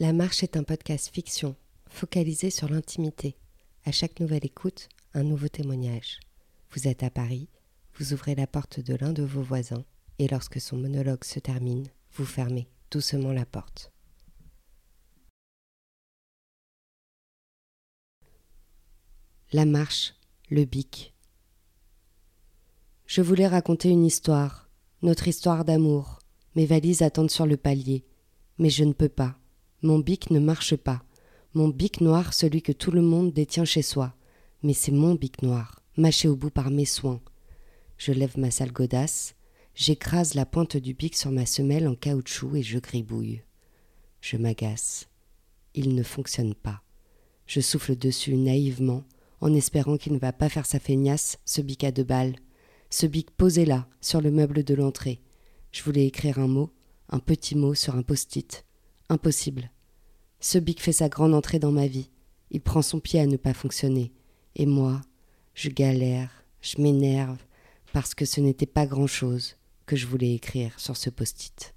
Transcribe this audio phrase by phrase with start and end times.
[0.00, 1.56] La Marche est un podcast fiction,
[1.88, 3.36] focalisé sur l'intimité.
[3.84, 6.20] À chaque nouvelle écoute, un nouveau témoignage.
[6.70, 7.48] Vous êtes à Paris,
[7.94, 9.84] vous ouvrez la porte de l'un de vos voisins,
[10.20, 13.90] et lorsque son monologue se termine, vous fermez doucement la porte.
[19.52, 20.14] La marche,
[20.48, 21.12] le bic.
[23.06, 24.70] Je voulais raconter une histoire,
[25.02, 26.20] notre histoire d'amour.
[26.54, 28.04] Mes valises attendent sur le palier,
[28.58, 29.36] mais je ne peux pas.
[29.82, 31.04] Mon bic ne marche pas.
[31.54, 34.14] Mon bic noir, celui que tout le monde détient chez soi.
[34.64, 37.20] Mais c'est mon bic noir, mâché au bout par mes soins.
[37.96, 39.36] Je lève ma sale godasse,
[39.76, 43.42] j'écrase la pointe du bic sur ma semelle en caoutchouc et je gribouille.
[44.20, 45.08] Je m'agace.
[45.74, 46.82] Il ne fonctionne pas.
[47.46, 49.04] Je souffle dessus naïvement,
[49.40, 52.34] en espérant qu'il ne va pas faire sa feignasse, ce bic à deux balles.
[52.90, 55.20] Ce bic posé là, sur le meuble de l'entrée.
[55.70, 56.72] Je voulais écrire un mot,
[57.10, 58.64] un petit mot sur un post-it.
[59.10, 59.70] Impossible.
[60.38, 62.10] Ce bic fait sa grande entrée dans ma vie.
[62.50, 64.12] Il prend son pied à ne pas fonctionner.
[64.54, 65.00] Et moi,
[65.54, 67.38] je galère, je m'énerve,
[67.92, 71.74] parce que ce n'était pas grand-chose que je voulais écrire sur ce post-it.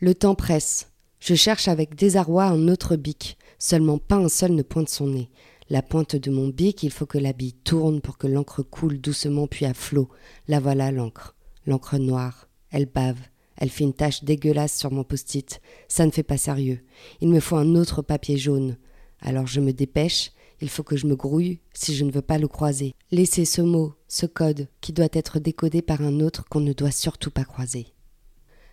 [0.00, 0.92] Le temps presse.
[1.20, 3.38] Je cherche avec désarroi un autre bic.
[3.58, 5.30] Seulement pas un seul ne pointe son nez.
[5.70, 9.00] La pointe de mon bic, il faut que la bille tourne pour que l'encre coule
[9.00, 10.08] doucement puis à flot.
[10.48, 11.36] La voilà l'encre.
[11.66, 12.48] L'encre noire.
[12.70, 13.20] Elle bave.
[13.58, 15.60] Elle fait une tache dégueulasse sur mon post-it.
[15.88, 16.80] Ça ne fait pas sérieux.
[17.20, 18.78] Il me faut un autre papier jaune.
[19.20, 20.30] Alors je me dépêche.
[20.60, 22.94] Il faut que je me grouille si je ne veux pas le croiser.
[23.10, 26.90] Laissez ce mot, ce code, qui doit être décodé par un autre qu'on ne doit
[26.90, 27.88] surtout pas croiser.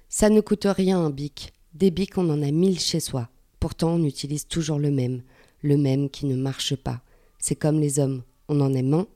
[0.08, 1.52] Ça ne coûte rien un bic.
[1.74, 3.30] Des bics, on en a mille chez soi.
[3.60, 5.24] Pourtant, on utilise toujours le même.
[5.62, 7.02] Le même qui ne marche pas.
[7.40, 8.24] C'est comme les hommes.
[8.48, 9.08] On en aime un.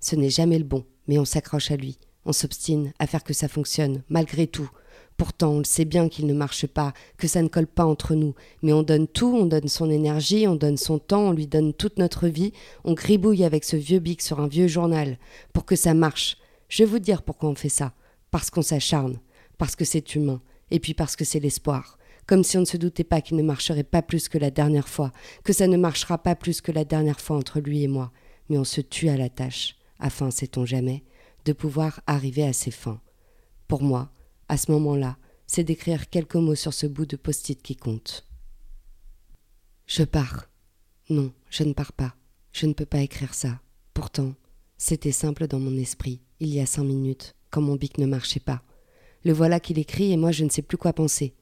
[0.00, 1.98] Ce n'est jamais le bon, mais on s'accroche à lui.
[2.24, 4.70] On s'obstine à faire que ça fonctionne, malgré tout.
[5.16, 8.14] Pourtant, on le sait bien qu'il ne marche pas, que ça ne colle pas entre
[8.14, 11.46] nous, mais on donne tout, on donne son énergie, on donne son temps, on lui
[11.46, 12.52] donne toute notre vie,
[12.84, 15.18] on gribouille avec ce vieux bic sur un vieux journal,
[15.54, 16.36] pour que ça marche.
[16.68, 17.94] Je vais vous dire pourquoi on fait ça.
[18.30, 19.18] Parce qu'on s'acharne,
[19.56, 21.96] parce que c'est humain, et puis parce que c'est l'espoir.
[22.26, 24.88] Comme si on ne se doutait pas qu'il ne marcherait pas plus que la dernière
[24.88, 25.12] fois,
[25.44, 28.10] que ça ne marchera pas plus que la dernière fois entre lui et moi,
[28.50, 31.04] mais on se tue à la tâche, afin, sait-on jamais,
[31.46, 33.00] de pouvoir arriver à ses fins.
[33.68, 34.10] Pour moi,
[34.48, 38.26] à ce moment-là, c'est d'écrire quelques mots sur ce bout de post-it qui compte.
[39.86, 40.48] Je pars.
[41.08, 42.14] Non, je ne pars pas.
[42.52, 43.60] Je ne peux pas écrire ça.
[43.94, 44.34] Pourtant,
[44.78, 48.40] c'était simple dans mon esprit, il y a cinq minutes, quand mon bic ne marchait
[48.40, 48.62] pas.
[49.24, 51.34] Le voilà qu'il écrit et moi je ne sais plus quoi penser.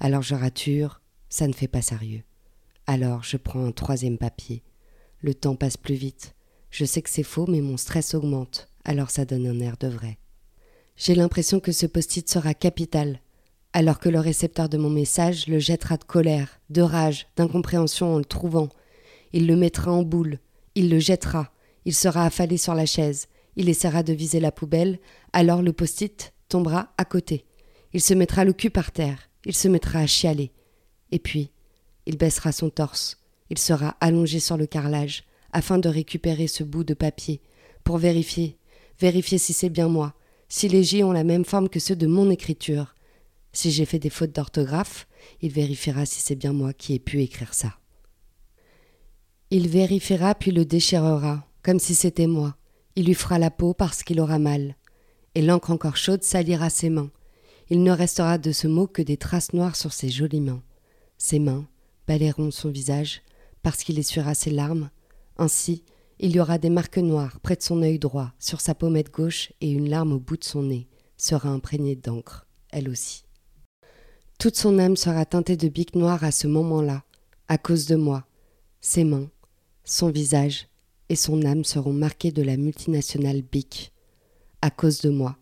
[0.00, 2.22] Alors je rature, ça ne fait pas sérieux.
[2.86, 4.62] Alors je prends un troisième papier.
[5.20, 6.34] Le temps passe plus vite.
[6.70, 9.88] Je sais que c'est faux, mais mon stress augmente, alors ça donne un air de
[9.88, 10.18] vrai.
[10.96, 13.20] J'ai l'impression que ce post-it sera capital,
[13.72, 18.18] alors que le récepteur de mon message le jettera de colère, de rage, d'incompréhension en
[18.18, 18.68] le trouvant.
[19.32, 20.38] Il le mettra en boule,
[20.76, 21.52] il le jettera,
[21.84, 25.00] il sera affalé sur la chaise, il essaiera de viser la poubelle,
[25.32, 27.44] alors le post-it tombera à côté.
[27.92, 30.52] Il se mettra le cul par terre, il se mettra à chialer.
[31.10, 31.50] Et puis,
[32.06, 33.18] il baissera son torse,
[33.50, 37.40] il sera allongé sur le carrelage, afin de récupérer ce bout de papier,
[37.82, 38.58] pour vérifier,
[39.00, 40.14] vérifier si c'est bien moi,
[40.54, 42.94] si les J ont la même forme que ceux de mon écriture.
[43.52, 45.08] Si j'ai fait des fautes d'orthographe,
[45.40, 47.76] il vérifiera si c'est bien moi qui ai pu écrire ça.
[49.50, 52.54] Il vérifiera puis le déchirera, comme si c'était moi.
[52.94, 54.76] Il lui fera la peau parce qu'il aura mal.
[55.34, 57.10] Et l'encre encore chaude salira ses mains.
[57.68, 60.62] Il ne restera de ce mot que des traces noires sur ses jolies mains.
[61.18, 61.66] Ses mains
[62.06, 63.22] balayeront son visage
[63.64, 64.90] parce qu'il essuiera ses larmes.
[65.36, 65.82] Ainsi,
[66.24, 69.52] il y aura des marques noires près de son œil droit, sur sa pommette gauche,
[69.60, 73.26] et une larme au bout de son nez sera imprégnée d'encre, elle aussi.
[74.38, 77.04] Toute son âme sera teintée de bic noir à ce moment-là,
[77.48, 78.24] à cause de moi.
[78.80, 79.28] Ses mains,
[79.84, 80.68] son visage
[81.10, 83.92] et son âme seront marqués de la multinationale Bic.
[84.62, 85.36] À cause de moi,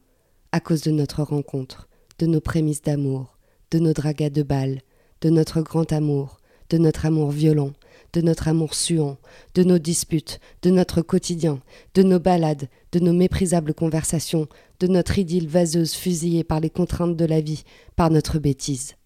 [0.50, 1.88] à cause de notre rencontre,
[2.18, 3.38] de nos prémices d'amour,
[3.70, 4.80] de nos dragas de balles,
[5.20, 6.40] de notre grand amour,
[6.70, 7.72] de notre amour violent,
[8.12, 9.18] de notre amour suant,
[9.54, 11.60] de nos disputes, de notre quotidien,
[11.94, 14.48] de nos balades, de nos méprisables conversations,
[14.80, 17.64] de notre idylle vaseuse fusillée par les contraintes de la vie,
[17.96, 18.96] par notre bêtise.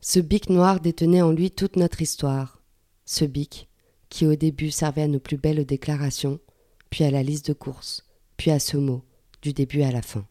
[0.00, 2.62] Ce bic noir détenait en lui toute notre histoire.
[3.04, 3.68] Ce bic,
[4.08, 6.40] qui au début servait à nos plus belles déclarations,
[6.88, 8.04] puis à la liste de courses,
[8.36, 9.02] puis à ce mot,
[9.42, 10.26] du début à la fin.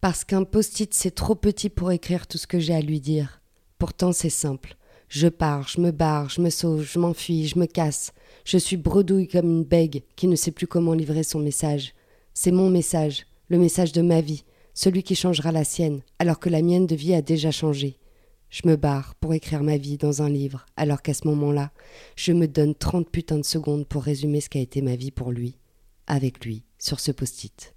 [0.00, 3.40] Parce qu'un post-it c'est trop petit pour écrire tout ce que j'ai à lui dire.
[3.78, 4.76] Pourtant c'est simple.
[5.12, 8.14] Je pars, je me barre, je me sauve, je m'enfuis, je me casse.
[8.46, 11.92] Je suis bredouille comme une bègue qui ne sait plus comment livrer son message.
[12.32, 14.42] C'est mon message, le message de ma vie,
[14.72, 17.98] celui qui changera la sienne, alors que la mienne de vie a déjà changé.
[18.48, 21.72] Je me barre pour écrire ma vie dans un livre, alors qu'à ce moment-là,
[22.16, 25.30] je me donne 30 putains de secondes pour résumer ce qu'a été ma vie pour
[25.30, 25.58] lui,
[26.06, 27.74] avec lui, sur ce post-it.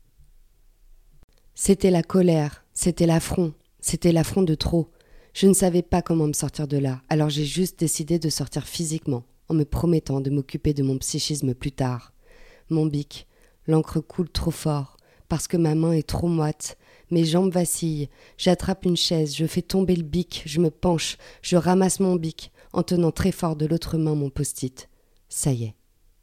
[1.53, 4.89] C'était la colère, c'était l'affront, c'était l'affront de trop.
[5.35, 8.65] Je ne savais pas comment me sortir de là, alors j'ai juste décidé de sortir
[8.65, 12.13] physiquement, en me promettant de m'occuper de mon psychisme plus tard.
[12.69, 13.27] Mon bic,
[13.67, 14.95] l'encre coule trop fort,
[15.27, 16.77] parce que ma main est trop moite,
[17.11, 21.57] mes jambes vacillent, j'attrape une chaise, je fais tomber le bic, je me penche, je
[21.57, 24.87] ramasse mon bic, en tenant très fort de l'autre main mon post-it.
[25.27, 25.75] Ça y est,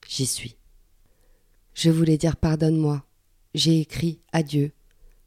[0.09, 0.57] j'y suis.
[1.75, 3.05] Je voulais dire pardonne-moi.
[3.55, 4.73] J'ai écrit adieu.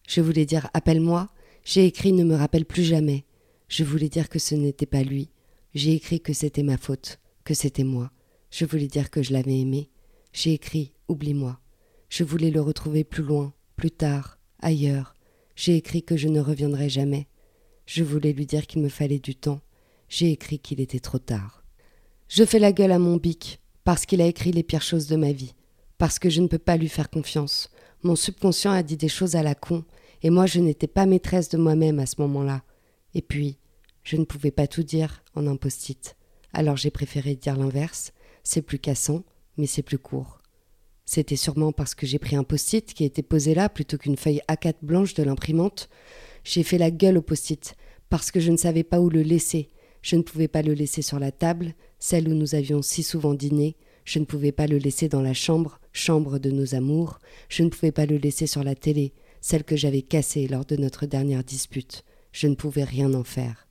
[0.08, 1.30] Je voulais dire appelle-moi.
[1.64, 3.25] J'ai écrit ne me rappelle plus jamais.
[3.68, 5.30] Je voulais dire que ce n'était pas lui.
[5.74, 8.12] J'ai écrit que c'était ma faute, que c'était moi.
[8.52, 9.90] Je voulais dire que je l'avais aimé.
[10.34, 11.60] J'ai écrit oublie-moi.
[12.10, 15.16] Je voulais le retrouver plus loin, plus tard, ailleurs.
[15.56, 17.28] J'ai écrit que je ne reviendrai jamais.
[17.86, 19.62] Je voulais lui dire qu'il me fallait du temps.
[20.10, 21.64] J'ai écrit qu'il était trop tard.
[22.28, 25.16] Je fais la gueule à mon bic, parce qu'il a écrit les pires choses de
[25.16, 25.54] ma vie,
[25.98, 27.70] parce que je ne peux pas lui faire confiance.
[28.04, 29.86] Mon subconscient a dit des choses à la con,
[30.24, 32.64] et moi je n'étais pas maîtresse de moi-même à ce moment-là.
[33.16, 33.58] Et puis,
[34.04, 36.16] je ne pouvais pas tout dire en un post-it.
[36.54, 38.14] Alors j'ai préféré dire l'inverse.
[38.44, 39.24] C'est plus cassant,
[39.58, 40.42] mais c'est plus court.
[41.06, 44.42] C'était sûrement parce que j'ai pris un post-it qui était posé là plutôt qu'une feuille
[44.50, 45.90] A4 blanche de l'imprimante.
[46.44, 47.76] J'ai fait la gueule au post-it
[48.10, 49.70] parce que je ne savais pas où le laisser.
[50.02, 53.34] Je ne pouvais pas le laisser sur la table, celle où nous avions si souvent
[53.34, 53.76] dîné.
[54.04, 57.20] Je ne pouvais pas le laisser dans la chambre, chambre de nos amours.
[57.50, 60.76] Je ne pouvais pas le laisser sur la télé, celle que j'avais cassée lors de
[60.76, 62.04] notre dernière dispute.
[62.36, 63.66] Je ne pouvais rien en faire.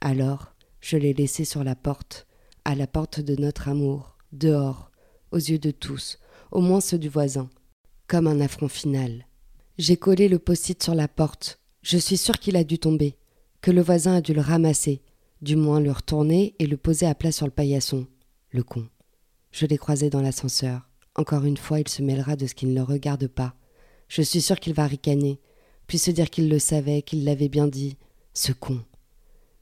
[0.00, 2.26] Alors, je l'ai laissé sur la porte,
[2.64, 4.90] à la porte de notre amour, dehors,
[5.32, 6.18] aux yeux de tous,
[6.50, 7.50] au moins ceux du voisin,
[8.06, 9.26] comme un affront final.
[9.76, 11.60] J'ai collé le post-it sur la porte.
[11.82, 13.18] Je suis sûr qu'il a dû tomber,
[13.60, 15.02] que le voisin a dû le ramasser,
[15.42, 18.06] du moins le retourner et le poser à plat sur le paillasson.
[18.48, 18.88] Le con.
[19.52, 20.88] Je l'ai croisé dans l'ascenseur.
[21.16, 23.56] Encore une fois, il se mêlera de ce qui ne le regarde pas.
[24.08, 25.38] Je suis sûr qu'il va ricaner,
[25.86, 27.98] puis se dire qu'il le savait, qu'il l'avait bien dit.
[28.36, 28.84] Ce con.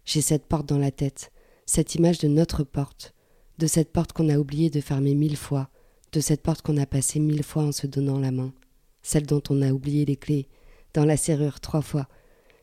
[0.04, 1.30] J'ai cette porte dans la tête,
[1.64, 3.14] cette image de notre porte,
[3.58, 5.70] de cette porte qu'on a oublié de fermer mille fois,
[6.10, 8.52] de cette porte qu'on a passée mille fois en se donnant la main,
[9.00, 10.48] celle dont on a oublié les clés,
[10.92, 12.08] dans la serrure trois fois.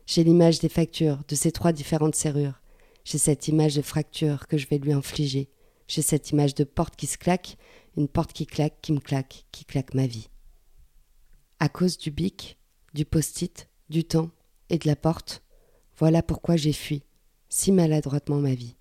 [0.04, 2.60] J'ai l'image des factures, de ces trois différentes serrures.
[3.04, 5.48] J'ai cette image de fracture que je vais lui infliger.
[5.88, 7.56] J'ai cette image de porte qui se claque,
[7.96, 10.28] une porte qui claque, qui me claque, qui claque ma vie.
[11.58, 12.58] À cause du bic,
[12.92, 14.30] du post-it, du temps
[14.68, 15.42] et de la porte,
[15.98, 17.02] voilà pourquoi j'ai fui,
[17.48, 18.76] si maladroitement ma vie.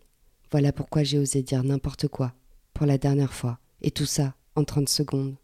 [0.52, 2.34] Voilà pourquoi j'ai osé dire n'importe quoi,
[2.74, 5.36] pour la dernière fois, et tout ça en trente secondes.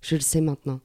[0.00, 0.80] Je le sais maintenant.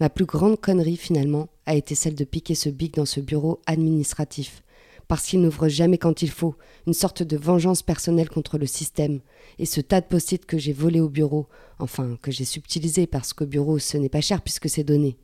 [0.00, 3.60] Ma plus grande connerie finalement a été celle de piquer ce bic dans ce bureau
[3.66, 4.62] administratif,
[5.08, 6.54] parce qu'il n'ouvre jamais quand il faut,
[6.86, 9.20] une sorte de vengeance personnelle contre le système,
[9.58, 13.32] et ce tas de post-it que j'ai volé au bureau, enfin que j'ai subtilisé parce
[13.32, 15.16] qu'au bureau ce n'est pas cher puisque c'est donné.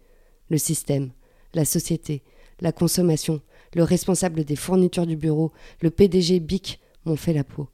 [0.49, 1.11] Le système,
[1.55, 2.23] la société,
[2.61, 3.41] la consommation,
[3.75, 7.69] le responsable des fournitures du bureau, le PDG BIC m'ont fait la peau.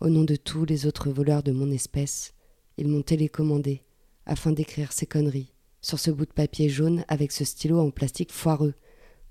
[0.00, 2.34] Au nom de tous les autres voleurs de mon espèce,
[2.76, 3.82] ils m'ont télécommandé
[4.26, 8.32] afin d'écrire ces conneries sur ce bout de papier jaune avec ce stylo en plastique
[8.32, 8.74] foireux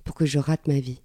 [0.03, 1.01] pour que je rate ma vie.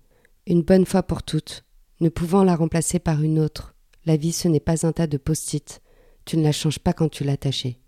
[0.47, 1.65] Une bonne fois pour toutes,
[2.01, 3.75] ne pouvant la remplacer par une autre.
[4.05, 5.81] La vie, ce n'est pas un tas de post-it.
[6.25, 7.79] Tu ne la changes pas quand tu l'as tachée,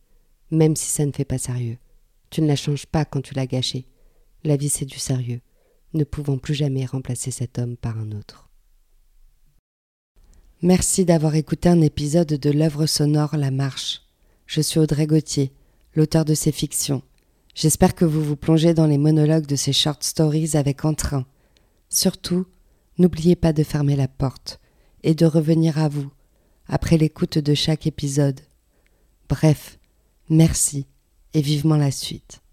[0.50, 1.78] même si ça ne fait pas sérieux.
[2.30, 3.86] Tu ne la changes pas quand tu l'as gâchée.
[4.44, 5.40] La vie, c'est du sérieux,
[5.94, 8.50] ne pouvant plus jamais remplacer cet homme par un autre.
[10.62, 14.02] Merci d'avoir écouté un épisode de l'œuvre sonore La Marche.
[14.46, 15.52] Je suis Audrey Gauthier,
[15.94, 17.02] l'auteur de ces fictions.
[17.54, 21.26] J'espère que vous vous plongez dans les monologues de ces short stories avec entrain.
[21.88, 22.46] Surtout,
[22.98, 24.60] n'oubliez pas de fermer la porte
[25.02, 26.10] et de revenir à vous
[26.66, 28.40] après l'écoute de chaque épisode.
[29.28, 29.78] Bref,
[30.28, 30.86] merci
[31.34, 32.43] et vivement la suite.